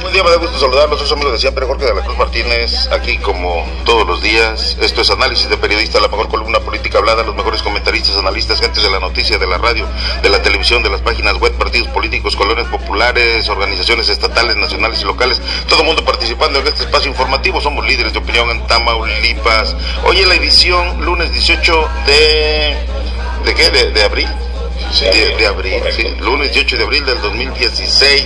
[0.00, 1.00] Buen día, me da gusto saludarlos.
[1.00, 4.76] Soy su amigo de siempre, Jorge de la Cruz Martínez, aquí como todos los días.
[4.80, 8.82] Esto es Análisis de Periodista, la mejor columna política hablada, los mejores comentaristas, analistas, gentes
[8.82, 9.86] de la noticia, de la radio,
[10.22, 15.04] de la televisión, de las páginas web, partidos políticos, colonias populares, organizaciones estatales, nacionales y
[15.04, 15.42] locales.
[15.68, 17.60] Todo el mundo participando en este espacio informativo.
[17.60, 19.76] Somos líderes de opinión en Tamaulipas.
[20.04, 22.76] Hoy en la edición, lunes 18 de...
[23.44, 23.70] ¿De qué?
[23.70, 24.28] ¿De, de abril?
[25.00, 28.24] De, de, abril, sí, lunes 18 de abril del 2016.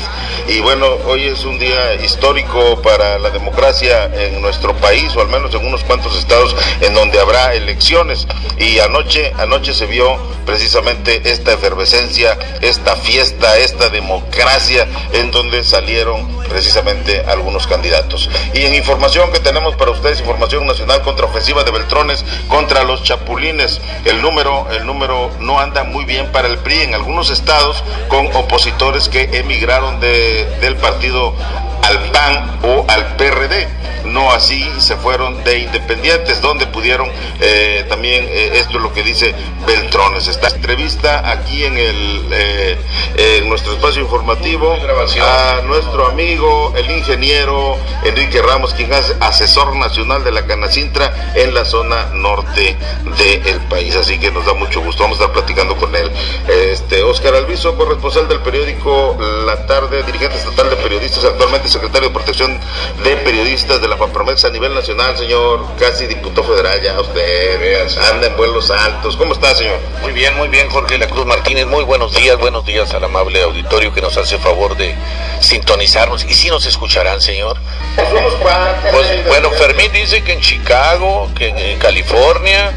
[0.49, 5.29] Y bueno, hoy es un día histórico para la democracia en nuestro país, o al
[5.29, 8.27] menos en unos cuantos estados en donde habrá elecciones.
[8.59, 16.43] Y anoche, anoche se vio precisamente esta efervescencia, esta fiesta, esta democracia, en donde salieron
[16.49, 18.29] precisamente algunos candidatos.
[18.53, 23.81] Y en información que tenemos para ustedes, información nacional contraofensiva de Beltrones contra los Chapulines.
[24.05, 28.27] El número, el número no anda muy bien para el PRI en algunos estados con
[28.35, 31.35] opositores que emigraron de, del partido
[31.83, 33.69] al PAN o al PRD.
[34.05, 37.09] No así se fueron de independientes, donde pudieron
[37.41, 39.33] eh, también, eh, esto es lo que dice
[39.65, 40.27] Beltrones.
[40.27, 42.79] Esta entrevista aquí en, el, eh,
[43.17, 44.77] en nuestro espacio informativo
[45.23, 51.55] a nuestro amigo, el ingeniero Enrique Ramos, quien es asesor nacional de la Canacintra en
[51.55, 52.77] la zona norte
[53.19, 53.95] del país.
[53.95, 56.11] Así que nos da mucho gusto, vamos a estar platicando con él.
[56.49, 62.15] Este, Oscar Alviso, corresponsal del periódico La Tarde, dirigente estatal de periodistas, actualmente secretario de
[62.15, 62.59] Protección
[63.03, 68.27] de Periodistas de la FAPROMEX a nivel nacional, señor, casi diputado federal ya usted, anda
[68.27, 69.17] en vuelos altos.
[69.17, 69.79] ¿Cómo está, señor?
[70.03, 71.67] Muy bien, muy bien, Jorge La Cruz Martínez.
[71.67, 74.95] Muy buenos días, buenos días al amable auditorio que nos hace favor de
[75.41, 76.25] sintonizarnos.
[76.25, 77.57] ¿Y si nos escucharán, señor?
[78.93, 82.73] Pues bueno, Fermín dice que en Chicago, que en, en California,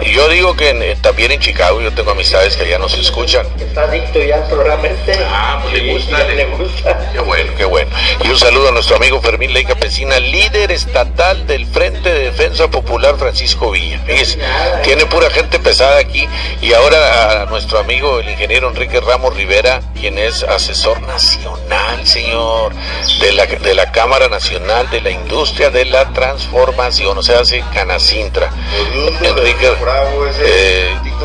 [0.00, 3.46] y yo digo que en, también en Chicago yo tengo amistades que allá nos escuchan.
[3.58, 4.88] Está adicto ya al programa.
[5.30, 7.10] Ah, pues le gusta, le, gusta.
[7.12, 7.90] Qué bueno, qué bueno.
[8.24, 12.68] Y un saludo a nuestro amigo Fermín Ley Campesina, líder estatal del Frente de Defensa
[12.70, 14.00] Popular Francisco Villa.
[14.06, 14.38] Fíjese,
[14.82, 16.26] tiene pura gente pesada aquí.
[16.60, 22.72] Y ahora a nuestro amigo el ingeniero Enrique Ramos Rivera, quien es asesor nacional, señor,
[23.20, 27.64] de la, de la Cámara Nacional de la Industria de la Transformación, o sea, hace
[27.72, 28.50] Canacintra.
[29.22, 29.68] Enrique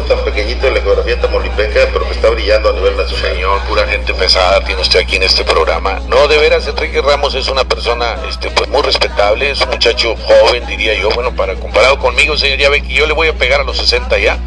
[0.07, 3.33] tan pequeñito de la geografía tamaulipeca, pero que está brillando a nivel nacional.
[3.33, 5.99] Señor, pura gente pesada tiene usted aquí en este programa.
[6.07, 10.15] No, de veras, Enrique Ramos es una persona este, pues muy respetable, es un muchacho
[10.15, 11.09] joven, diría yo.
[11.11, 13.77] Bueno, para comparado conmigo, señor, ya ve que yo le voy a pegar a los
[13.77, 14.39] 60 ya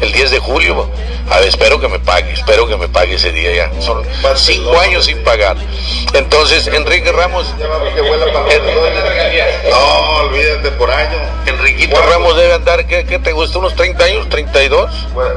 [0.00, 0.88] el 10 de julio.
[1.30, 3.82] A ver, espero que me pague, espero que me pague ese día ya.
[3.82, 4.02] Son
[4.36, 5.56] cinco años sin pagar.
[6.14, 7.46] Entonces, Enrique Ramos.
[9.70, 11.18] No, olvídate por año.
[11.46, 13.58] Enriquito Ramos debe andar, ¿qué, ¿qué, te gusta?
[13.58, 14.28] ¿Unos 30 años?
[14.28, 14.88] ¿32?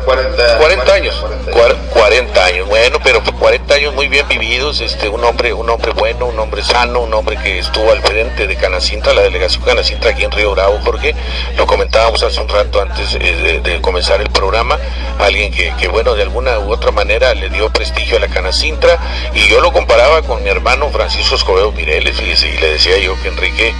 [0.05, 1.25] 40, 40 años.
[1.51, 2.67] 40, 40 años.
[2.69, 4.79] Bueno, pero 40 años muy bien vividos.
[4.79, 8.47] Este, un hombre, un hombre bueno, un hombre sano, un hombre que estuvo al frente
[8.47, 11.13] de Canacintra, la delegación Canacintra aquí en Río Bravo, Jorge.
[11.57, 14.50] Lo comentábamos hace un rato antes de, de comenzar el programa.
[15.19, 18.99] Alguien que, bueno, de alguna u otra manera le dio prestigio a la Canacintra.
[19.33, 23.29] Y yo lo comparaba con mi hermano Francisco Escobedo Mireles, y le decía yo que
[23.29, 23.73] Enrique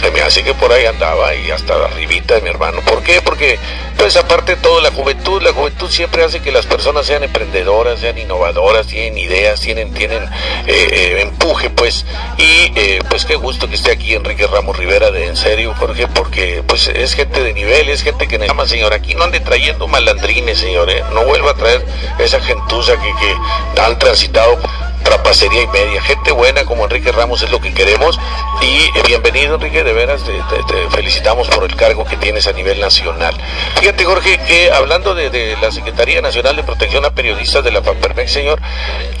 [0.00, 2.80] se me hace que por ahí andaba y hasta arribita de mi hermano.
[2.82, 3.20] ¿Por qué?
[3.22, 3.58] Porque,
[3.96, 8.00] pues aparte de todo, la juventud, la juventud siempre hace que las personas sean emprendedoras,
[8.00, 10.22] sean innovadoras, tienen ideas, tienen, tienen
[10.66, 12.04] eh, eh, empuje, pues.
[12.38, 16.08] Y eh, pues qué gusto que esté aquí Enrique Ramos Rivera, de en serio, Jorge,
[16.08, 18.92] porque pues es gente de nivel, es gente que necesita, señor.
[18.92, 21.02] Aquí no ande trayendo malandrines, señor, ¿eh?
[21.12, 21.84] No vuelva a traer
[22.18, 24.58] esa gentuza que, que han transitado
[25.02, 26.02] trapacería y media.
[26.02, 28.18] Gente buena como Enrique Ramos es lo que queremos.
[28.60, 32.80] Y eh, bienvenido, Enrique, de veras, te, felicitamos por el cargo que tienes a nivel
[32.80, 33.34] nacional.
[33.78, 38.32] Fíjate, Jorge, que hablando de, la Secretaría Nacional de Protección a Periodistas de la FAPERMEX,
[38.32, 38.60] señor,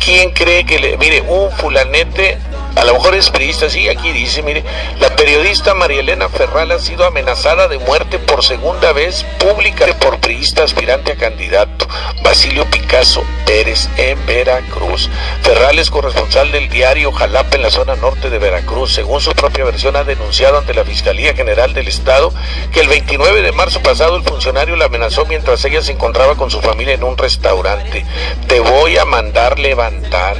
[0.04, 2.38] ¿quién cree que le, mire, un fulanete
[2.76, 4.64] a lo mejor es periodista, sí, aquí dice, mire,
[4.98, 10.18] la periodista María Elena Ferral ha sido amenazada de muerte por segunda vez pública por
[10.20, 11.86] periodista aspirante a candidato,
[12.22, 15.10] Basilio Picasso Pérez en Veracruz.
[15.42, 18.92] Ferral es corresponsal del diario Jalapa en la zona norte de Veracruz.
[18.92, 22.32] Según su propia versión, ha denunciado ante la Fiscalía General del Estado
[22.72, 26.50] que el 29 de marzo pasado el funcionario la amenazó mientras ella se encontraba con
[26.50, 28.04] su familia en un restaurante.
[28.48, 30.36] Te voy a mandar levantar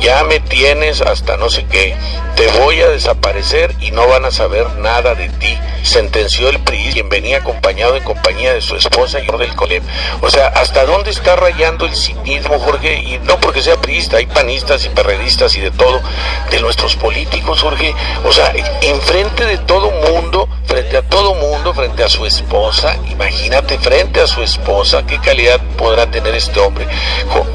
[0.00, 1.94] ya me tienes hasta no sé que
[2.34, 6.90] te voy a desaparecer y no van a saber nada de ti, sentenció el PRI,
[6.92, 9.84] quien venía acompañado en compañía de su esposa y del Colem.
[10.20, 12.96] O sea, ¿hasta dónde está rayando el cinismo, Jorge?
[12.96, 16.00] Y no porque sea priista, hay panistas y perredistas y de todo,
[16.50, 17.94] de nuestros políticos, Jorge.
[18.24, 23.78] O sea, enfrente de todo mundo, frente a todo mundo, frente a su esposa, imagínate,
[23.78, 26.86] frente a su esposa, qué calidad podrá tener este hombre,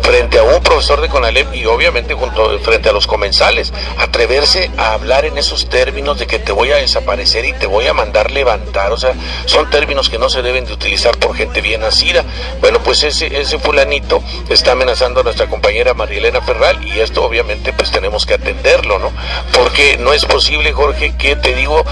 [0.04, 4.94] frente a un profesor de Conalep y obviamente junto, frente a los comensales, atreverse a
[4.94, 8.32] hablar en esos términos de que te voy a desaparecer y te voy a mandar
[8.32, 9.14] levantar, o sea,
[9.46, 12.24] son términos que no se deben de utilizar por gente bien nacida.
[12.62, 17.74] Bueno, pues ese, ese fulanito está amenazando a nuestra compañera Marielena Ferral y esto obviamente
[17.74, 19.12] pues tenemos que atenderlo, ¿no?
[19.54, 21.84] Porque no es posible, Jorge, que te digo,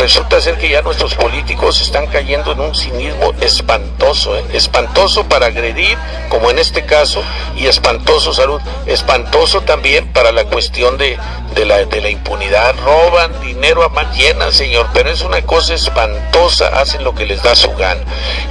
[0.00, 4.44] resulta ser que ya nuestros políticos están cayendo en un cinismo espantoso, ¿eh?
[4.52, 5.96] espantoso para agredir,
[6.28, 7.22] como en este caso,
[7.56, 11.18] y espantoso salud, espantoso también para la cuestión de,
[11.54, 17.04] de, la, impunidad, roban dinero a más llena, señor, pero es una cosa espantosa, hacen
[17.04, 18.00] lo que les da su gana.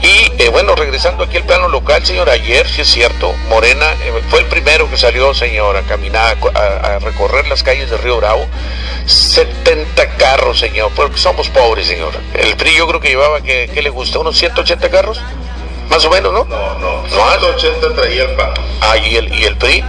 [0.01, 4.21] Y eh, bueno, regresando aquí al plano local, señor, ayer, si es cierto, Morena eh,
[4.29, 8.45] fue el primero que salió, señor, a caminar, a, recorrer las calles de Río Bravo.
[9.05, 12.13] 70 carros, señor, porque somos pobres, señor.
[12.33, 14.19] El PRI yo creo que llevaba, que, le gusta?
[14.19, 15.21] ¿Unos 180 carros?
[15.89, 16.45] Más o menos, ¿no?
[16.45, 17.09] No, no.
[17.09, 18.53] 180 traía el PAN.
[18.81, 19.83] Ah, ¿y el, y el PRI?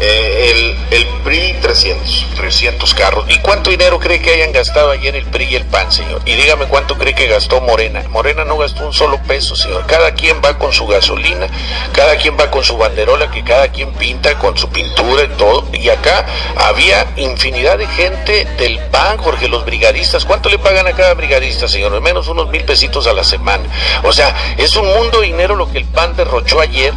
[0.00, 2.26] Eh, el, el, PRI 300.
[2.36, 3.24] 300 carros.
[3.28, 6.20] ¿Y cuánto dinero cree que hayan gastado ayer el PRI y el PAN, señor?
[6.24, 8.02] Y dígame cuánto cree que gastó Morena.
[8.10, 9.86] Morena no gastó un solo peso, señor.
[9.86, 11.46] Cada quien va con su gasolina,
[11.92, 15.66] cada quien va con su banderola, que cada quien pinta con su pintura y todo.
[15.72, 16.26] Y acá
[16.56, 20.24] había infinidad de gente del PAN, Jorge, los brigadistas.
[20.24, 21.94] ¿Cuánto le pagan a cada brigadista, señor?
[21.94, 23.64] Al menos unos mil pesitos a la semana.
[24.02, 26.92] O sea, es un mundo de dinero lo que el PAN derrochó ayer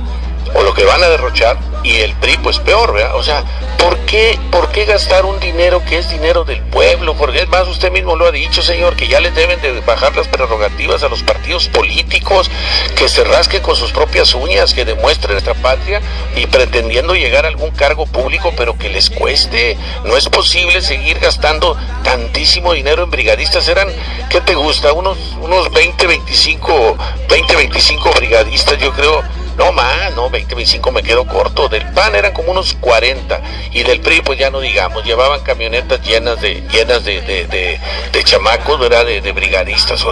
[0.53, 3.15] o lo que van a derrochar y el PRI pues peor, ¿verdad?
[3.15, 3.44] O sea,
[3.77, 7.15] ¿por qué, ¿por qué gastar un dinero que es dinero del pueblo?
[7.15, 10.15] Porque es más, usted mismo lo ha dicho, señor, que ya les deben de bajar
[10.15, 12.51] las prerrogativas a los partidos políticos,
[12.97, 16.01] que se rasquen con sus propias uñas, que demuestren nuestra patria
[16.35, 19.77] y pretendiendo llegar a algún cargo público, pero que les cueste.
[20.03, 23.67] No es posible seguir gastando tantísimo dinero en brigadistas.
[23.67, 23.88] Eran,
[24.29, 24.94] ¿qué te gusta?
[24.94, 26.97] Unos, unos 20, 25,
[27.29, 29.23] 20, 25 brigadistas, yo creo
[29.57, 31.68] no más, no, 20, 25 me quedo corto.
[31.68, 33.42] Del PAN eran como unos 40
[33.74, 38.80] y del PRI pues ya no digamos, llevaban camionetas llenas de llenas de, de, chamacos,
[38.80, 39.06] ¿verdad?
[39.06, 40.04] De, brigadistas.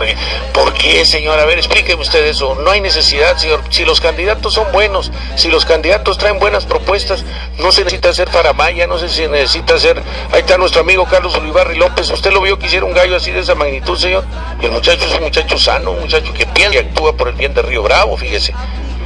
[0.53, 1.39] ¿Por qué, señor?
[1.39, 2.55] A ver, explíqueme usted eso.
[2.55, 3.61] No hay necesidad, señor.
[3.69, 7.25] Si los candidatos son buenos, si los candidatos traen buenas propuestas,
[7.59, 10.01] no se necesita hacer faramaya, no si necesita hacer...
[10.31, 12.09] Ahí está nuestro amigo Carlos Olivarri López.
[12.09, 14.23] ¿Usted lo vio que hiciera un gallo así de esa magnitud, señor?
[14.61, 17.35] Y el muchacho es un muchacho sano, un muchacho que piensa y actúa por el
[17.35, 18.53] bien de Río Bravo, fíjese.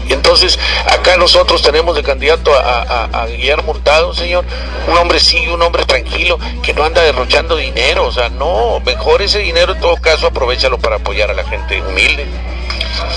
[0.10, 0.58] Y entonces
[0.88, 4.44] acá nosotros tenemos de candidato a, Guillermo Hurtado, señor,
[4.88, 9.22] un hombre sí, un hombre tranquilo, que no anda derrochando dinero, o sea, no, mejor
[9.22, 12.26] ese dinero en todo caso aprovechalo para apoyar a la gente humilde.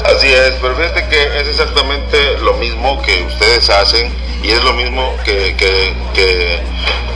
[0.05, 4.13] Así es, pero fíjate que es exactamente lo mismo que ustedes hacen
[4.43, 6.61] y es lo mismo que, que, que,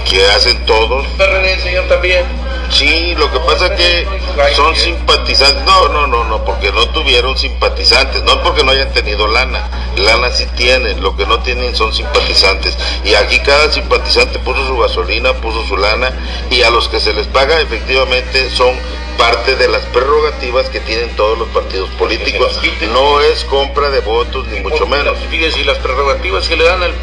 [0.09, 1.07] que hacen todos.
[1.19, 2.25] PRD, señor, también.
[2.71, 4.07] Sí, lo que pasa es que
[4.55, 5.65] son simpatizantes.
[5.65, 8.23] No, no, no, no, porque no tuvieron simpatizantes.
[8.25, 9.69] No porque no hayan tenido lana.
[9.97, 11.03] Lana sí tienen.
[11.03, 12.77] Lo que no tienen son simpatizantes.
[13.05, 16.13] Y aquí cada simpatizante puso su gasolina, puso su lana.
[16.51, 18.75] Y a los que se les paga efectivamente son
[19.17, 22.61] parte de las prerrogativas que tienen todos los partidos políticos.
[22.93, 25.19] No es compra de votos, ni mucho menos.
[25.31, 26.95] Fíjese, y las prerrogativas que le dan al,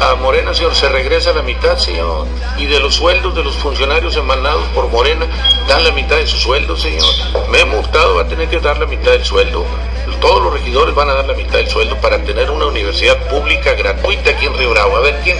[0.00, 2.26] a Morena, señor, se regresa la mitad, señor.
[2.56, 5.26] Y de los sueldos de los funcionarios emanados por Morena,
[5.68, 7.12] dan la mitad de su sueldo, señor.
[7.50, 9.64] Me he Hurtado va a tener que dar la mitad del sueldo.
[10.20, 13.74] Todos los regidores van a dar la mitad del sueldo para tener una universidad pública
[13.74, 14.96] gratuita aquí en Río Bravo.
[14.96, 15.38] A ver, ¿quién?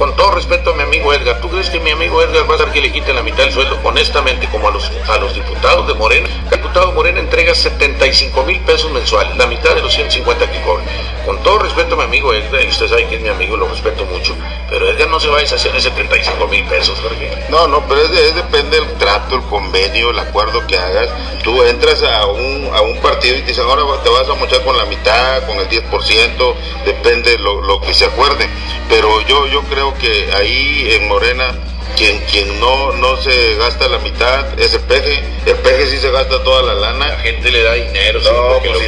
[0.00, 2.56] Con todo respeto a mi amigo Edgar, ¿tú crees que mi amigo Edgar va a
[2.56, 3.78] dar que le quiten la mitad del sueldo?
[3.84, 6.26] Honestamente, como a los, a los diputados de Morena.
[6.44, 10.84] El diputado Morena entrega 75 mil pesos mensuales, la mitad de los 150 que cobra.
[11.26, 13.68] Con todo respeto a mi amigo Edgar, y usted sabe que es mi amigo, lo
[13.68, 14.34] respeto mucho,
[14.70, 17.30] pero Edgar no se va a deshacer de 75 mil pesos, Jorge.
[17.50, 21.10] No, no, pero es, depende del trato, el convenio, el acuerdo que hagas.
[21.44, 24.64] Tú entras a un, a un partido y te dicen, ahora te vas a mochar
[24.64, 26.54] con la mitad, con el 10%,
[26.86, 28.48] depende lo, lo que se acuerde.
[28.88, 31.54] Pero yo, yo creo que ahí en Morena
[31.96, 35.22] quien, quien no, no se gasta la mitad es el peje.
[35.46, 37.08] El peje sí se gasta toda la lana.
[37.08, 38.80] La gente le da dinero, no, pues lo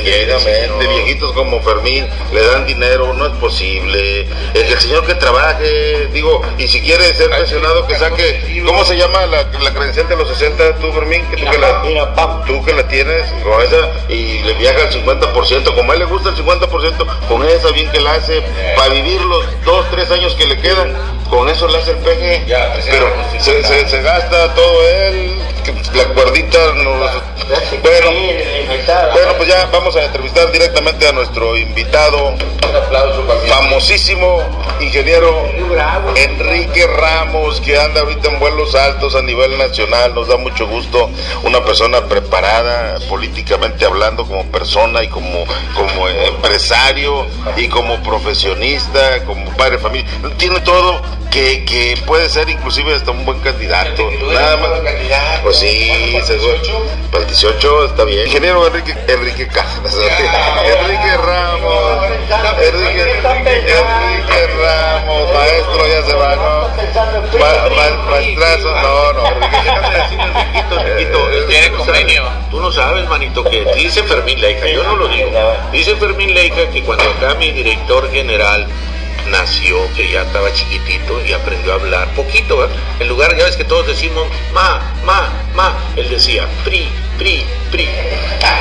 [0.88, 4.26] viejitos como Fermín le dan dinero, no es posible.
[4.54, 8.96] El, el señor que trabaje, digo, y si quiere ser pensionado, que saque, ¿cómo se
[8.96, 11.24] llama la, la credencial de los 60 tú, Fermín?
[11.30, 11.82] Que tú, que la,
[12.46, 16.06] tú que la tienes con esa y le viaja el 50%, como a él le
[16.06, 18.42] gusta el 50%, con esa bien que la hace,
[18.76, 20.94] para vivir los dos, tres años que le quedan,
[21.30, 22.44] con eso le hace el peje.
[22.46, 25.38] Ya, pero se, se, se gasta todo él,
[25.94, 27.10] la cuerdita nos...
[27.82, 28.10] Bueno,
[29.12, 32.34] bueno, pues ya vamos a entrevistar directamente a nuestro invitado,
[33.48, 34.42] famosísimo
[34.80, 35.48] ingeniero
[36.16, 40.14] Enrique Ramos, que anda ahorita en vuelos altos a nivel nacional.
[40.14, 41.10] Nos da mucho gusto,
[41.44, 45.44] una persona preparada políticamente hablando como persona y como,
[45.74, 50.10] como empresario y como profesionista, como padre de familia.
[50.36, 51.00] Tiene todo
[51.32, 54.08] que, que puede ser inclusive hasta un buen candidato.
[54.32, 54.70] Nada más.
[55.42, 56.58] Pues sí, seguro.
[57.10, 58.26] Para el 18 está bien.
[58.26, 59.46] Ingeniero Enrique, Enrique
[61.16, 62.04] Ramos.
[62.60, 66.68] Enrique, Enrique Ramos, maestro, ya se va, ¿no?
[67.38, 72.22] Ma- ma- maestrazo, no, no, Enrique, déjame decirle, Enriquito, Enriquito, Tiene convenio.
[72.50, 75.30] Tú no sabes, manito, que dice Fermín Leica, yo no lo digo.
[75.72, 78.66] Dice Fermín Leica que cuando acá mi director general
[79.26, 82.68] nació, que ya estaba chiquitito y aprendió a hablar poquito.
[83.00, 86.88] En lugar, ya ves que todos decimos ma, ma, ma, él decía pri,
[87.18, 87.88] pri, pri.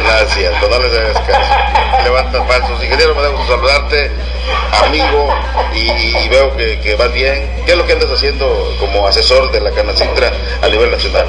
[0.03, 2.03] Gracias, no les hagas caso.
[2.03, 2.84] Levanta falsos.
[2.84, 4.12] Ingeniero, me da saludarte,
[4.84, 5.34] amigo,
[5.74, 7.63] y, veo que, que vas bien.
[7.65, 11.27] ¿Qué es lo que andas haciendo como asesor de la Canacintra a nivel nacional?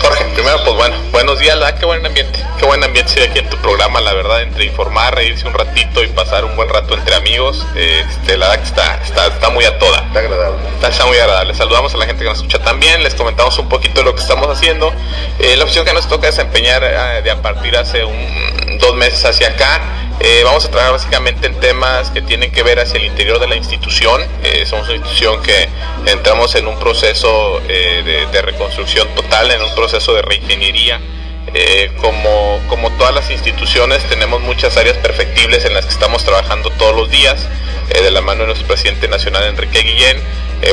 [0.00, 3.20] Jorge, primero pues bueno, buenos días, la verdad, qué buen ambiente, qué buen ambiente sí,
[3.20, 6.68] aquí en tu programa, la verdad, entre informar, reírse un ratito y pasar un buen
[6.68, 9.98] rato entre amigos, este, la verdad que está, está, está muy a toda.
[9.98, 10.68] Está agradable.
[10.74, 11.54] Está, está muy agradable.
[11.54, 14.20] Saludamos a la gente que nos escucha también, les comentamos un poquito de lo que
[14.20, 14.92] estamos haciendo.
[15.38, 19.24] Eh, la opción que nos toca desempeñar eh, de a partir hace un, dos meses
[19.24, 19.80] hacia acá,
[20.20, 23.48] eh, vamos a trabajar básicamente en temas que tienen que ver hacia el interior de
[23.48, 24.22] la institución.
[24.42, 25.68] Eh, somos una institución que
[26.06, 31.00] entramos en un proceso eh, de, de reconstrucción total, en un proceso de reingeniería.
[31.52, 36.70] Eh, como, como todas las instituciones tenemos muchas áreas perfectibles en las que estamos trabajando
[36.70, 37.48] todos los días,
[37.88, 40.20] de la mano de nuestro presidente nacional Enrique Guillén.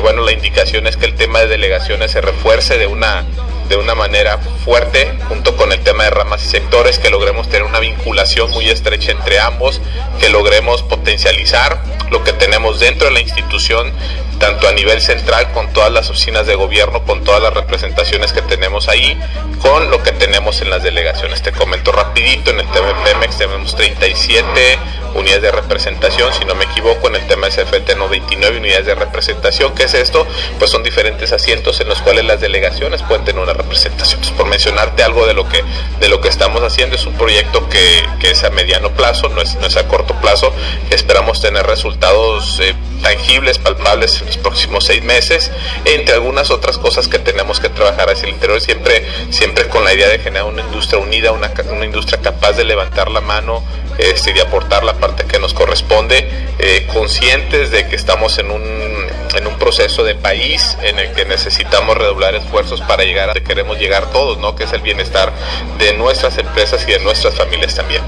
[0.02, 3.26] Bueno, la indicación es que el tema de delegaciones se refuerce de una,
[3.72, 7.63] de una manera fuerte junto con el tema de ramas y sectores, que logremos tener
[7.63, 9.82] una vinculación muy estrecha entre ambos,
[10.20, 13.94] que logremos potencializar lo que tenemos dentro de la institución,
[14.40, 18.42] tanto a nivel central con todas las oficinas de gobierno, con todas las representaciones que
[18.42, 19.18] tenemos ahí,
[19.62, 21.42] con lo que tenemos en las delegaciones.
[21.42, 24.80] Te comento rapidito, en el tema de Pemex tenemos 37
[25.13, 28.86] unidades de representación, si no me equivoco, en el tema de CFT no 29 unidades
[28.86, 29.75] de representación.
[29.75, 30.25] ¿Qué es esto?
[30.58, 34.20] Pues son diferentes asientos en los cuales las delegaciones pueden tener una representación.
[34.20, 35.63] Entonces, por mencionarte algo de lo que
[36.00, 39.41] de lo que estamos haciendo, es un proyecto que, que es a mediano plazo, no
[39.41, 40.53] es, no es a corto plazo.
[40.89, 45.51] Esperamos tener resultados eh, tangibles, palpables en los próximos seis meses,
[45.86, 49.94] entre algunas otras cosas que tenemos que trabajar hacia el interior, siempre, siempre con la
[49.94, 53.63] idea de generar una industria unida, una, una industria capaz de levantar la mano
[53.98, 56.27] este, y de aportar la parte que nos corresponde,
[56.60, 61.26] eh, conscientes de que estamos en un, en un proceso de país en el que
[61.26, 64.56] necesitamos redoblar esfuerzos para llegar a donde queremos llegar todos, ¿no?
[64.56, 65.32] que es el bienestar
[65.78, 68.02] de nuestras empresas y de nuestras familias también.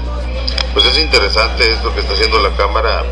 [0.74, 3.04] Pues es interesante esto que está haciendo la Cámara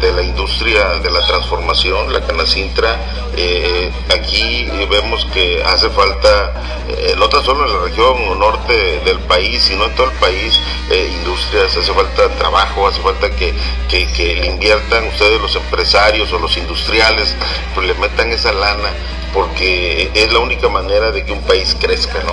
[0.00, 2.98] de la Industria de la Transformación, la Canacintra.
[3.36, 6.54] Eh, aquí vemos que hace falta,
[6.88, 10.58] eh, no tan solo en la región norte del país, sino en todo el país,
[10.90, 13.52] eh, industrias, hace falta trabajo, hace falta que,
[13.90, 17.34] que, que le inviertan ustedes los empresarios o los industriales,
[17.74, 18.88] pues le metan esa lana
[19.34, 22.32] porque es la única manera de que un país crezca, ¿no?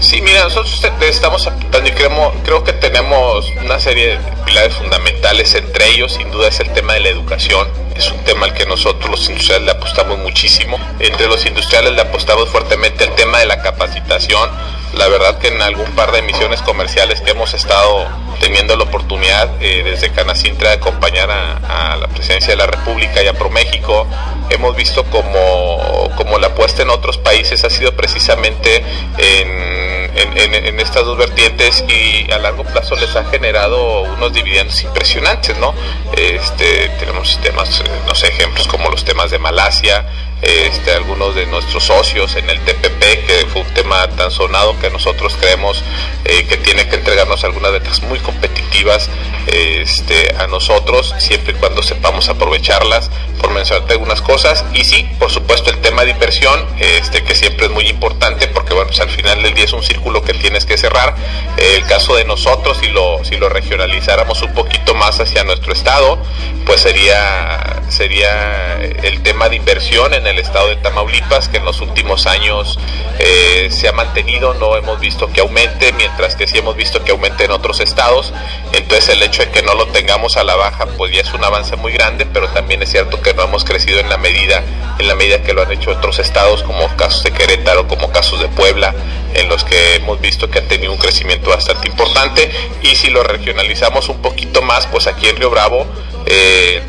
[0.00, 1.48] Sí, mira, nosotros estamos
[1.96, 6.72] creo, creo que tenemos una serie de pilares fundamentales, entre ellos sin duda es el
[6.72, 10.78] tema de la educación, es un tema al que nosotros los industriales le apostamos muchísimo,
[11.00, 14.48] entre los industriales le apostamos fuertemente el tema de la capacitación,
[14.94, 18.06] la verdad que en algún par de misiones comerciales que hemos estado
[18.40, 23.22] teniendo la oportunidad eh, desde Canacintra de acompañar a, a la presidencia de la República
[23.22, 24.06] y a ProMéxico,
[24.48, 28.82] hemos visto como, como la apuesta en otros países ha sido precisamente
[29.18, 29.77] en,
[30.22, 35.74] en- estas dos vertientes y a largo plazo les ha generado unos dividendos impresionantes, ¿no?
[36.16, 40.06] Este, tenemos temas, eh, no sé, ejemplos como los temas de Malasia,
[40.40, 44.88] este, algunos de nuestros socios en el TPP, que fue un tema tan sonado que
[44.88, 45.82] nosotros creemos
[46.24, 49.10] eh, que tiene que entregarnos algunas ventas muy competitivas
[49.48, 53.10] este, a nosotros, siempre y cuando sepamos aprovecharlas,
[53.40, 54.64] por mencionarte algunas cosas.
[54.74, 58.74] Y sí, por supuesto, el tema de inversión, este, que siempre es muy importante, porque
[58.74, 61.14] bueno, pues al final del día es un círculo que tienes que cerrar.
[61.56, 66.18] El caso de nosotros, si lo, si lo regionalizáramos un poquito más hacia nuestro estado,
[66.66, 71.80] pues sería, sería el tema de inversión en el estado de Tamaulipas, que en los
[71.80, 72.78] últimos años
[73.18, 77.12] eh, se ha mantenido, no hemos visto que aumente, mientras que sí hemos visto que
[77.12, 78.32] aumente en otros estados.
[78.72, 81.44] Entonces el hecho de que no lo tengamos a la baja, pues ya es un
[81.44, 84.62] avance muy grande, pero también es cierto que no hemos crecido en la medida
[84.98, 88.40] en la medida que lo han hecho otros estados, como casos de Querétaro, como casos
[88.40, 88.94] de Puebla,
[89.34, 92.50] en los que hemos visto que han tenido un crecimiento bastante importante.
[92.82, 95.86] Y si lo regionalizamos un poquito más, pues aquí en Río Bravo,
[96.26, 96.82] eh,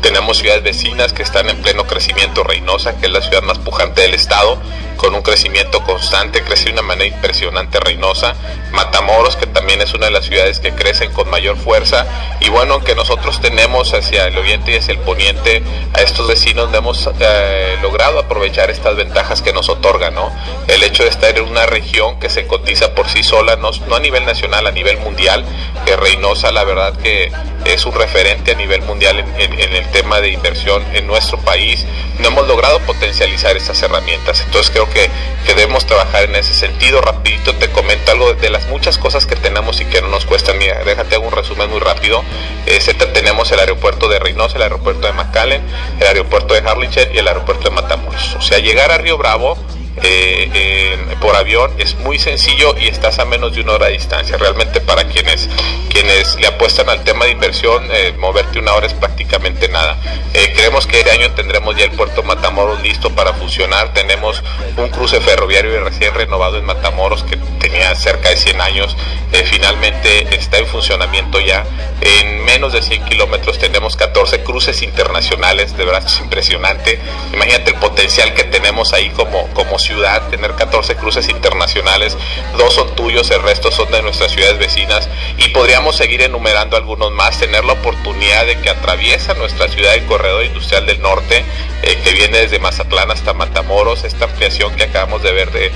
[0.00, 2.44] tenemos ciudades vecinas que están en pleno crecimiento.
[2.44, 4.58] Reynosa, que es la ciudad más pujante del estado,
[5.00, 8.34] con un crecimiento constante, crece de una manera impresionante Reynosa,
[8.72, 12.06] Matamoros, que también es una de las ciudades que crecen con mayor fuerza,
[12.40, 15.62] y bueno, aunque nosotros tenemos hacia el oriente y hacia el poniente
[15.94, 20.30] a estos vecinos, hemos eh, logrado aprovechar estas ventajas que nos otorgan, ¿no?
[20.68, 24.00] El hecho de estar en una región que se cotiza por sí sola, no, a
[24.00, 25.46] nivel nacional, a nivel mundial,
[25.86, 27.32] que Reynosa la verdad que
[27.64, 31.84] es un referente a nivel mundial en, en el tema de inversión en nuestro país,
[32.18, 35.10] no hemos logrado potencializar estas herramientas, entonces creo que,
[35.46, 37.00] que, debemos trabajar en ese sentido.
[37.00, 40.58] Rapidito te comento algo de las muchas cosas que tenemos y que no nos cuestan.
[40.58, 42.22] Mira, déjate hago un resumen muy rápido.
[42.66, 42.78] Eh,
[43.12, 45.62] tenemos el aeropuerto de Reynosa, el aeropuerto de McAllen,
[45.98, 48.34] el aeropuerto de Harlingen y el aeropuerto de Matamoros.
[48.36, 49.56] O sea, llegar a Río Bravo
[50.02, 54.36] eh, por avión es muy sencillo y estás a menos de una hora de distancia.
[54.36, 55.48] Realmente para quienes,
[55.90, 59.98] quienes le apuestan al tema de inversión, eh, moverte una hora es prácticamente nada.
[60.32, 63.92] Eh, creemos que este año tendremos ya el puerto Matamoros listo para funcionar.
[63.92, 64.42] Tenemos
[64.76, 68.96] un cruce ferroviario recién renovado en Matamoros que tenía cerca de 100 años.
[69.32, 71.64] Eh, finalmente está en funcionamiento ya.
[72.00, 75.76] En menos de 100 kilómetros tenemos 14 cruces internacionales.
[75.76, 77.00] De verdad es impresionante.
[77.32, 82.16] Imagínate el potencial que tenemos ahí como, como ciudad, tener 14 cruces internacionales,
[82.56, 87.10] dos son tuyos, el resto son de nuestras ciudades vecinas y podríamos seguir enumerando algunos
[87.12, 91.44] más, tener la oportunidad de que atraviesa nuestra ciudad el corredor industrial del norte,
[91.82, 95.70] eh, que viene desde Mazatlán hasta Matamoros, esta ampliación que acabamos de ver de,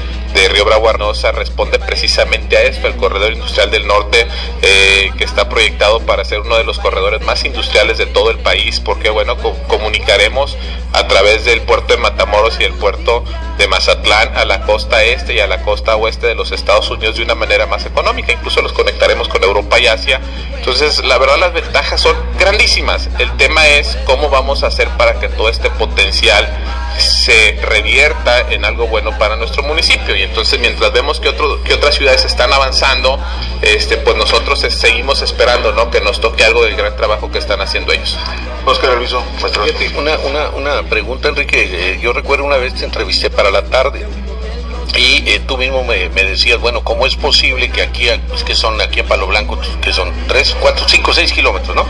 [0.49, 4.27] Río Bravo Arnosa responde precisamente a esto, el corredor industrial del norte
[4.63, 8.39] eh, que está proyectado para ser uno de los corredores más industriales de todo el
[8.39, 9.37] país, porque bueno,
[9.69, 10.57] comunicaremos
[10.93, 13.25] a través del puerto de Matamoros y el puerto
[13.59, 17.17] de Mazatlán a la costa este y a la costa oeste de los Estados Unidos
[17.17, 20.21] de una manera más económica, incluso los conectaremos con Europa y Asia.
[20.57, 23.09] Entonces, la verdad las ventajas son grandísimas.
[23.19, 26.49] El tema es cómo vamos a hacer para que todo este potencial
[26.99, 30.17] se revierta en algo bueno para nuestro municipio.
[30.17, 33.19] Y entonces mientras vemos que, otro, que otras ciudades están avanzando,
[33.63, 35.91] este, pues nosotros seguimos esperando ¿no?
[35.91, 38.19] que nos toque algo del gran trabajo que están haciendo ellos.
[38.65, 39.23] Oscar Alviso,
[39.97, 41.69] una, una, una pregunta, Enrique.
[41.71, 44.07] Eh, yo recuerdo una vez te entrevisté para la tarde
[44.97, 48.81] y eh, tú mismo me, decías, bueno, ¿cómo es posible que aquí, pues que son
[48.81, 51.87] aquí a Palo Blanco, que son 3, 4, 5, 6 kilómetros, ¿no?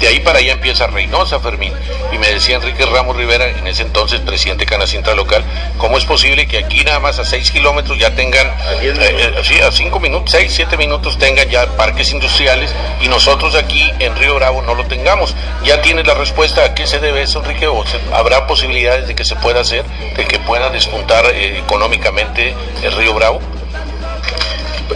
[0.00, 1.72] De ahí para allá empieza Reynosa, Fermín.
[2.12, 5.44] Y me decía Enrique Ramos Rivera, en ese entonces presidente de Canacintra Local,
[5.78, 8.46] ¿cómo es posible que aquí nada más a 6 kilómetros ya tengan,
[8.80, 13.54] eh, eh, sí, a 5 minutos, 6, 7 minutos tengan ya parques industriales y nosotros
[13.54, 15.34] aquí en Río Bravo no lo tengamos?
[15.64, 17.66] ¿Ya tienes la respuesta a qué se debe eso, Enrique?
[17.66, 19.84] ¿O habrá posibilidades de que se pueda hacer,
[20.16, 22.33] de que pueda despuntar económicamente?
[22.36, 23.40] El Río Bravo?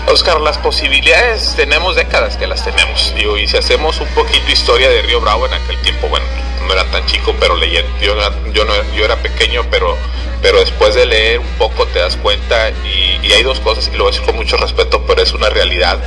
[0.08, 3.14] Oscar, las posibilidades tenemos décadas que las tenemos.
[3.16, 6.26] y si hacemos un poquito historia de Río Bravo en aquel tiempo, bueno,
[6.66, 8.14] no era tan chico, pero leí, yo,
[8.52, 9.96] yo, no, yo era pequeño, pero,
[10.42, 14.04] pero después de leer un poco te das cuenta y, hay dos cosas, y lo
[14.04, 15.98] voy a decir con mucho respeto, pero es una realidad.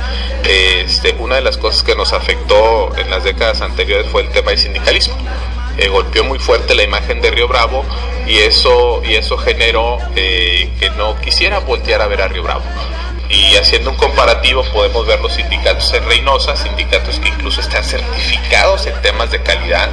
[0.44, 4.50] Este, una de las cosas que nos afectó en las décadas anteriores fue el tema
[4.50, 5.16] del sindicalismo.
[5.78, 7.84] Eh, golpeó muy fuerte la imagen de Río Bravo
[8.26, 12.62] y eso, y eso generó eh, que no quisiera voltear a ver a Río Bravo.
[13.28, 18.86] Y haciendo un comparativo podemos ver los sindicatos en Reynosa, sindicatos que incluso están certificados
[18.86, 19.88] en temas de calidad,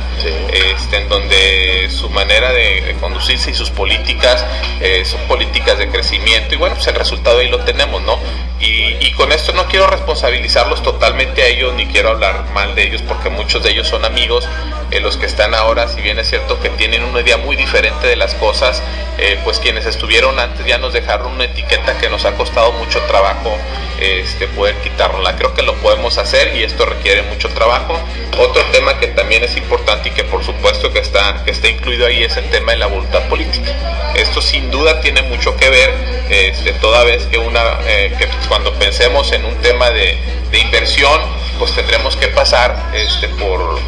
[0.51, 4.45] este, en donde su manera de, conducirse y sus políticas
[4.81, 8.19] eh, son políticas de crecimiento y bueno, pues el resultado ahí lo tenemos, ¿no?
[8.61, 13.01] Y, con esto no quiero responsabilizarlos totalmente a ellos ni quiero hablar mal de ellos
[13.01, 14.47] porque muchos de ellos son amigos,
[14.91, 18.07] eh, los que están ahora, si bien es cierto que tienen una idea muy diferente
[18.07, 18.81] de las cosas,
[19.17, 23.01] eh, pues quienes estuvieron antes ya nos dejaron una etiqueta que nos ha costado mucho
[23.01, 23.57] trabajo
[23.99, 25.35] este, poder quitarla.
[25.35, 27.99] Creo que lo podemos hacer y esto requiere mucho trabajo.
[28.37, 32.05] Otro tema que también es importante y que por supuesto que está, que está incluido
[32.05, 33.75] ahí es el tema de la voluntad política.
[34.15, 35.93] Esto sin duda tiene mucho que ver,
[36.29, 40.17] este, toda vez que, una, eh, que cuando pensemos en un tema de,
[40.51, 41.21] inversión,
[41.59, 43.79] pues tendremos que pasar este, por,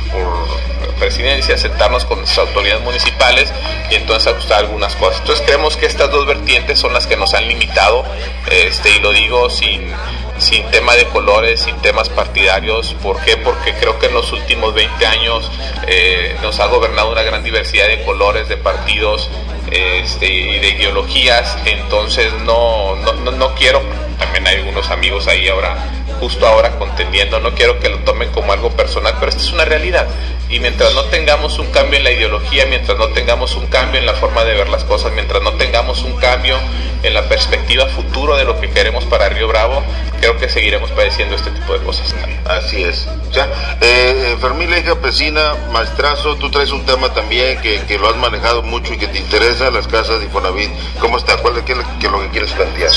[0.99, 3.51] presidencia, sentarnos con nuestras autoridades municipales
[3.89, 5.19] y entonces ajustar algunas cosas.
[5.21, 8.05] Entonces creemos que estas dos vertientes son las que nos han limitado,
[8.51, 9.91] este, y lo digo sin,
[10.37, 12.95] sin tema de colores, sin temas partidarios.
[13.01, 13.35] ¿Por qué?
[13.37, 15.49] Porque creo que en los últimos 20 años
[15.87, 19.27] eh, nos ha gobernado una gran diversidad de colores, de partidos
[19.71, 21.57] este, y de ideologías.
[21.65, 23.81] Entonces no, no, no quiero
[24.21, 25.75] también hay algunos amigos ahí ahora,
[26.19, 27.39] justo ahora contendiendo.
[27.39, 30.07] No quiero que lo tomen como algo personal, pero esta es una realidad.
[30.49, 34.05] Y mientras no tengamos un cambio en la ideología, mientras no tengamos un cambio en
[34.05, 36.57] la forma de ver las cosas, mientras no tengamos un cambio
[37.03, 39.81] en la perspectiva futuro de lo que queremos para Río Bravo,
[40.19, 42.13] creo que seguiremos padeciendo este tipo de cosas.
[42.45, 43.07] Así es.
[43.31, 48.17] Ya, eh, Fermín Leija Pesina, maestrazo, tú traes un tema también que, que, lo has
[48.17, 50.69] manejado mucho y que te interesa, las casas de Infonavit.
[50.99, 51.37] ¿Cómo está?
[51.37, 52.91] ¿Cuál es, qué, qué lo que quieres plantear?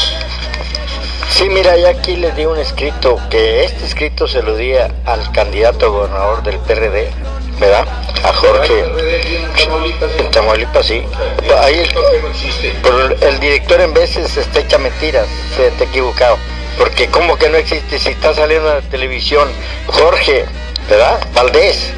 [1.31, 5.33] Sí, mira, ya aquí le di un escrito, que este escrito se lo di al
[5.33, 7.11] candidato gobernador del PRD,
[7.59, 7.87] ¿verdad?
[8.23, 8.85] A Jorge.
[10.19, 11.05] En Tamaulipas, sí.
[11.61, 11.89] Ahí
[12.85, 16.37] el, el director en veces está hecha mentiras, se te equivocado.
[16.79, 19.49] Porque como que no existe, si está saliendo en la televisión
[19.87, 20.45] Jorge,
[20.89, 21.21] ¿verdad?
[21.35, 21.93] Valdés,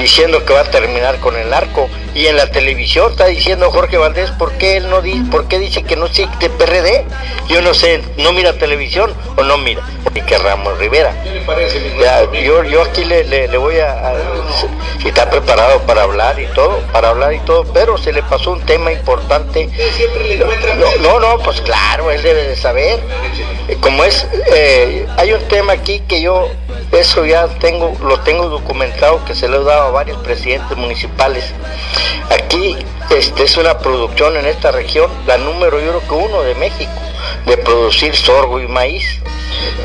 [0.00, 1.88] diciendo que va a terminar con el arco.
[2.14, 5.58] Y en la televisión está diciendo Jorge Valdés por qué él no dice por qué
[5.58, 7.04] dice que no existe PRD
[7.48, 9.82] yo no sé no mira televisión o no mira
[10.14, 11.14] y que Ramos Rivera.
[11.22, 14.14] ¿qué le parece ya, yo, yo aquí le, le, le voy a, a
[15.00, 18.52] si está preparado para hablar y todo para hablar y todo pero se le pasó
[18.52, 19.68] un tema importante.
[20.78, 23.00] No, no no pues claro él debe de saber.
[23.80, 26.48] Como es eh, hay un tema aquí que yo
[26.92, 31.44] eso ya tengo, lo tengo documentado que se lo he dado a varios presidentes municipales.
[32.30, 32.76] Aquí
[33.10, 36.92] este, es una producción en esta región, la número yo creo que uno de México,
[37.46, 39.20] de producir sorgo y maíz.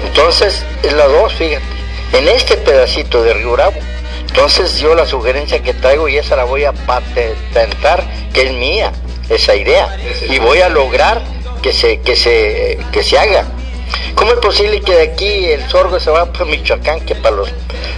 [0.05, 1.63] Entonces, es la dos, fíjate,
[2.13, 3.75] en este pedacito de Río Bravo.
[4.27, 8.91] Entonces yo la sugerencia que traigo y esa la voy a patentar, que es mía,
[9.29, 9.95] esa idea,
[10.27, 11.21] y voy a lograr
[11.61, 13.45] que se, que se, que se haga.
[14.15, 17.49] ¿Cómo es posible que de aquí el sorgo se va para Michoacán, que para los,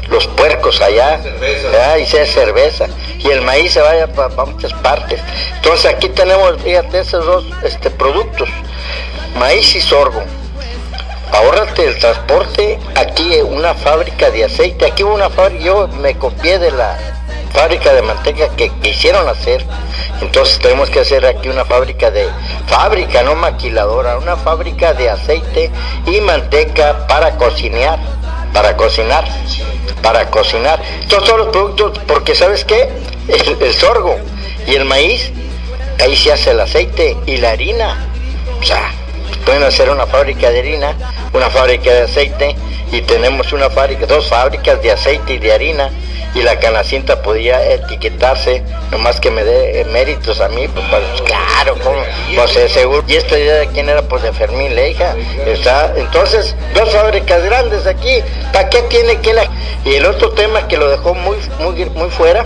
[0.09, 1.97] los puercos allá, ¿verdad?
[1.97, 2.87] y sea cerveza,
[3.19, 5.21] y el maíz se vaya para, para, muchas partes?
[5.55, 8.49] Entonces aquí tenemos, fíjate, esos dos este, productos,
[9.35, 10.23] maíz y sorgo.
[11.31, 16.71] Ahórrate el transporte, aquí una fábrica de aceite, aquí una fábrica, yo me copié de
[16.71, 16.97] la
[17.55, 19.65] fábrica de manteca que quisieron hacer.
[20.21, 22.27] Entonces tenemos que hacer aquí una fábrica de
[22.67, 25.71] fábrica, no maquiladora, una fábrica de aceite
[26.05, 27.99] y manteca para cocinar,
[28.53, 29.25] para cocinar,
[30.01, 30.81] para cocinar.
[31.09, 32.89] Son los productos, porque sabes qué,
[33.27, 34.17] el, el sorgo
[34.67, 35.31] y el maíz,
[35.99, 38.07] ahí se hace el aceite y la harina.
[38.61, 38.91] O sea,
[39.45, 40.93] pueden hacer una fábrica de harina,
[41.33, 42.55] una fábrica de aceite
[42.91, 45.89] y tenemos una fábrica, dos fábricas de aceite y de harina
[46.35, 48.61] y la canacinta podía etiquetarse,
[48.91, 52.01] nomás que me dé méritos a mí, pues, pues claro, ¿cómo?
[52.35, 53.03] pues eh, seguro.
[53.07, 57.87] Y esta idea de quién era, pues de Fermín Leija, está, entonces, dos fábricas grandes
[57.87, 59.47] aquí, ¿para qué tiene que la...
[59.85, 62.45] Y el otro tema que lo dejó muy, muy, muy fuera,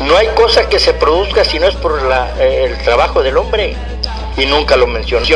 [0.00, 3.36] no hay cosa que se produzca si no es por la, eh, el trabajo del
[3.36, 3.76] hombre
[4.38, 5.26] y nunca lo mencionó.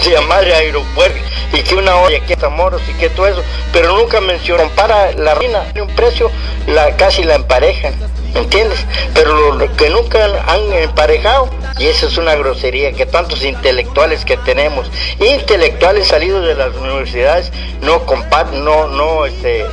[0.00, 1.18] Se llama aeropuerto
[1.52, 3.42] y que una olla, que Tamoros y que todo eso,
[3.72, 4.64] pero nunca mencionó.
[4.64, 6.30] Compara la reina un precio,
[6.66, 7.94] la casi la emparejan,
[8.36, 8.78] ¿entiendes?
[9.14, 14.36] Pero lo que nunca han emparejado, y eso es una grosería que tantos intelectuales que
[14.38, 19.64] tenemos, intelectuales salidos de las universidades, no comparten, no, no, este,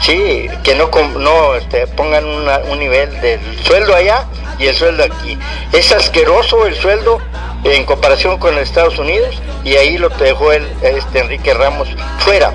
[0.00, 4.26] sí, que no, no este, pongan una, un nivel del sueldo allá
[4.58, 5.38] y el sueldo aquí.
[5.72, 7.18] Es asqueroso el sueldo
[7.64, 12.52] en comparación con Estados Unidos y ahí lo dejó el, este Enrique Ramos fuera.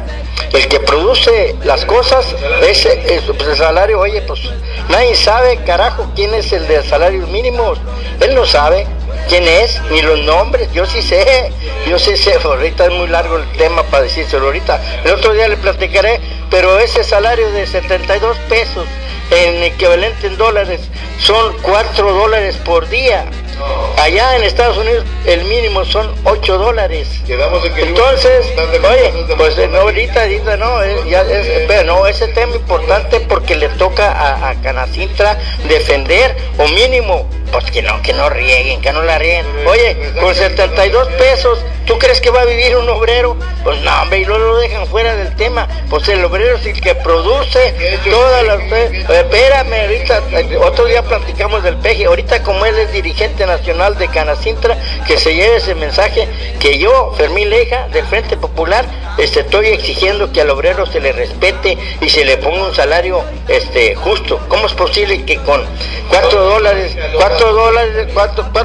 [0.54, 2.26] El que produce las cosas
[2.62, 4.40] es, es pues el salario, oye, pues
[4.98, 7.80] nadie sabe, carajo, quién es el de salarios mínimos.
[8.20, 8.88] Él no sabe
[9.30, 11.52] quién es, ni los nombres, yo sí sé,
[11.88, 14.82] yo sí sé, ahorita es muy largo el tema para decírselo ahorita.
[15.06, 18.88] El otro día le platicaré, pero ese salario de 72 pesos
[19.32, 20.82] en equivalente en dólares
[21.20, 23.26] son 4 dólares por día.
[23.98, 27.10] Allá en Estados Unidos el mínimo son 8 dólares.
[27.28, 33.20] Entonces, oye, pues no, ahorita, ahorita no, es, ya es, pero no, ese tema importante
[33.22, 35.38] porque le toca a, a Canacintra
[35.68, 39.46] defender o mínimo, pues que no, que no rieguen, que no la rieguen.
[39.68, 43.38] Oye, con 72 pesos, ¿tú crees que va a vivir un obrero?
[43.64, 45.68] Pues no, hombre, y luego lo dejan fuera del tema.
[45.90, 47.74] Pues el obrero es el que produce
[48.10, 48.60] todas las...
[48.62, 50.22] Espérame, ahorita,
[50.62, 55.36] otro día platicamos del peje, ahorita como él es dirigente nacional de Canacintra, que se
[55.36, 56.28] lleve ese mensaje
[56.60, 58.86] que yo, Fermín Leja, del Frente Popular,
[59.18, 63.24] este, estoy exigiendo que al obrero se le respete y se le ponga un salario
[63.48, 64.40] este, justo.
[64.48, 65.66] ¿Cómo es posible que con
[66.10, 66.96] cuatro dólares,
[67.38, 68.08] cuatro dólares,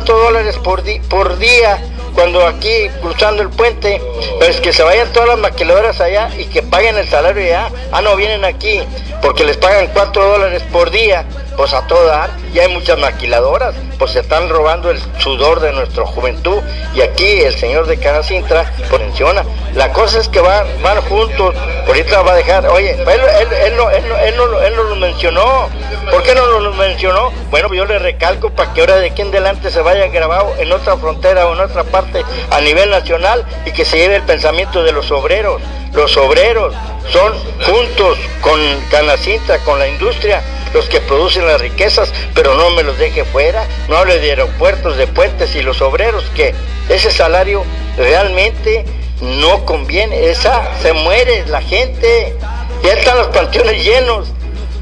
[0.07, 1.79] dólares por, di, por día,
[2.15, 4.01] cuando aquí cruzando el puente,
[4.39, 7.69] pues que se vayan todas las maquiladoras allá y que paguen el salario allá.
[7.93, 8.83] Ah, no, vienen aquí
[9.21, 13.75] porque les pagan cuatro dólares por día pues a todo dar, y hay muchas maquiladoras,
[13.99, 16.59] pues se están robando el sudor de nuestra juventud,
[16.95, 21.55] y aquí el señor de Canacintra pues, menciona, la cosa es que van, van juntos,
[21.87, 23.09] ahorita va a dejar, oye, él,
[23.41, 25.69] él, él, no, él, no, él, no, él no lo mencionó,
[26.11, 27.31] ¿por qué no lo mencionó?
[27.51, 30.73] Bueno, yo le recalco para que ahora de aquí en adelante se vaya grabado en
[30.73, 34.83] otra frontera o en otra parte a nivel nacional y que se lleve el pensamiento
[34.83, 35.61] de los obreros.
[35.93, 36.75] Los obreros
[37.11, 37.33] son
[37.67, 38.59] juntos con
[38.91, 43.65] Canacintra, con la industria, los que producen las riquezas, pero no me los deje fuera,
[43.89, 46.55] no hable de aeropuertos, de puentes y los obreros, que
[46.89, 47.65] ese salario
[47.97, 48.85] realmente
[49.21, 52.37] no conviene, esa se muere la gente,
[52.83, 54.29] ya están los panteones llenos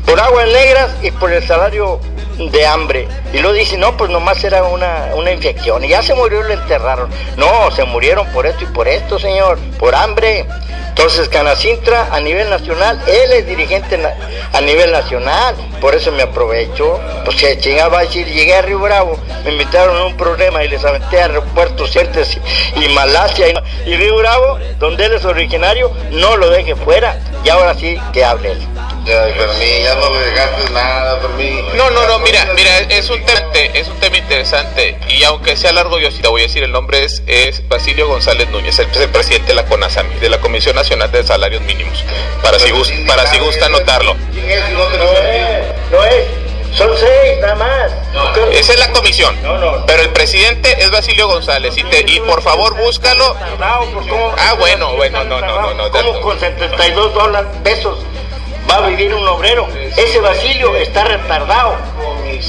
[0.07, 2.01] por aguas negras y por el salario
[2.49, 3.09] de hambre.
[3.33, 5.85] Y luego dice, no, pues nomás era una, una infección.
[5.85, 7.11] Y ya se murió y lo enterraron.
[7.37, 10.47] No, se murieron por esto y por esto, señor, por hambre.
[10.91, 13.99] Entonces Canacintra a nivel nacional, él es dirigente
[14.53, 17.01] a nivel nacional, por eso me aprovecho.
[17.25, 20.69] Pues si chingaba a decir, llegué a Río Bravo, me invitaron a un problema y
[20.69, 22.39] les aventé a aeropuertos Cientes
[22.77, 23.47] y, Malasia
[23.87, 28.25] y, Río Bravo, donde él es originario, no lo deje fuera y ahora sí que
[28.25, 28.61] hable él.
[29.07, 31.65] Ya, mí, ya no le dejaste nada, mí.
[31.75, 33.41] No, no, no, mira, mira, es un tema,
[33.75, 36.73] es un tema interesante y aunque sea largo, yo sí te voy a decir, el
[36.73, 41.11] nombre es, es Basilio González Núñez, el, presidente de la CONASAMI, de la Comisión Nacional
[41.11, 42.05] de Salarios Mínimos,
[42.43, 44.17] para si, gusta, anotarlo.
[44.33, 44.71] ¿Quién es?
[44.71, 46.25] No, es, no es.
[46.77, 47.93] Son seis nada más.
[48.53, 49.37] Esa es la comisión.
[49.87, 51.77] Pero el presidente es Basilio González.
[51.77, 53.37] Y, te, y por favor búscalo.
[53.61, 55.75] Ah, bueno, bueno, no, no, no.
[55.75, 57.99] no, ¿Cómo con 72 dólares, pesos
[58.71, 59.67] va a vivir un obrero?
[59.97, 61.77] Ese Basilio está retardado.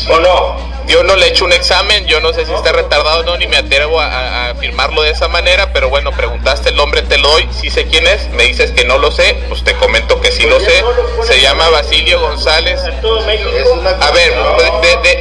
[0.09, 0.71] ¿O no?
[0.87, 3.37] Yo no le he hecho un examen, yo no sé si está retardado o no,
[3.37, 7.29] ni me atrevo a, afirmarlo de esa manera, pero bueno, preguntaste el nombre, te lo
[7.29, 10.31] doy, si sé quién es, me dices que no lo sé, pues te comento que
[10.31, 10.83] sí lo sé,
[11.23, 12.81] se llama Basilio González.
[12.81, 14.33] A ver,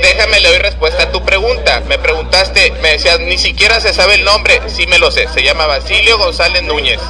[0.03, 4.15] déjame le doy respuesta a tu pregunta, me preguntaste, me decías, ni siquiera se sabe
[4.15, 7.01] el nombre, sí me lo sé, se llama Basilio González Núñez.